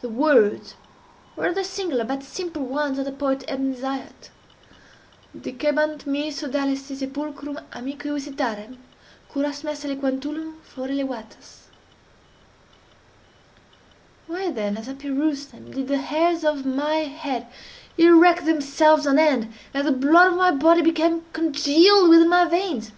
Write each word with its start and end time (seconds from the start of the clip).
The 0.00 0.08
words 0.08 0.74
were 1.36 1.52
the 1.52 1.62
singular 1.62 2.02
but 2.04 2.22
simple 2.22 2.64
ones 2.64 2.98
of 2.98 3.04
the 3.04 3.12
poet 3.12 3.44
Ebn 3.46 3.74
Zaiat:—"Dicebant 3.74 6.06
mihi 6.06 6.30
sodales 6.30 6.78
si 6.78 6.94
sepulchrum 6.96 7.62
amicae 7.72 8.08
visitarem, 8.08 8.78
curas 9.30 9.62
meas 9.64 9.84
aliquantulum 9.84 10.62
fore 10.62 10.88
levatas." 10.88 11.64
Why 14.26 14.50
then, 14.50 14.78
as 14.78 14.88
I 14.88 14.94
perused 14.94 15.52
them, 15.52 15.70
did 15.70 15.88
the 15.88 15.98
hairs 15.98 16.42
of 16.42 16.64
my 16.64 16.94
head 17.04 17.46
erect 17.98 18.46
themselves 18.46 19.06
on 19.06 19.18
end, 19.18 19.52
and 19.74 19.86
the 19.86 19.92
blood 19.92 20.32
of 20.32 20.38
my 20.38 20.52
body 20.52 20.80
become 20.80 21.22
congealed 21.34 22.08
within 22.08 22.30
my 22.30 22.46
veins? 22.46 22.92